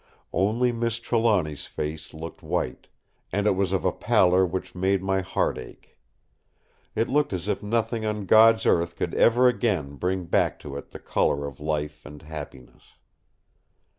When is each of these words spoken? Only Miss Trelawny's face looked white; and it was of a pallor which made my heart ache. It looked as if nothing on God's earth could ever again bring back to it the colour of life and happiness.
Only 0.33 0.71
Miss 0.71 0.97
Trelawny's 0.97 1.67
face 1.67 2.11
looked 2.11 2.41
white; 2.41 2.87
and 3.31 3.45
it 3.45 3.51
was 3.55 3.71
of 3.71 3.85
a 3.85 3.91
pallor 3.91 4.47
which 4.47 4.73
made 4.73 5.03
my 5.03 5.21
heart 5.21 5.59
ache. 5.59 5.95
It 6.95 7.07
looked 7.07 7.33
as 7.33 7.47
if 7.47 7.61
nothing 7.61 8.03
on 8.03 8.25
God's 8.25 8.65
earth 8.65 8.95
could 8.95 9.13
ever 9.13 9.47
again 9.47 9.97
bring 9.97 10.25
back 10.25 10.57
to 10.61 10.75
it 10.75 10.89
the 10.89 10.97
colour 10.97 11.45
of 11.45 11.59
life 11.59 12.03
and 12.03 12.19
happiness. 12.23 12.95